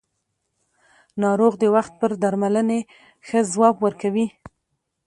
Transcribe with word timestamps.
ناروغ 1.23 1.53
د 1.59 1.63
وخت 1.75 1.93
پر 2.01 2.11
درملنې 2.21 2.79
ښه 3.27 3.39
ځواب 3.51 3.75
ورکوي 3.85 4.27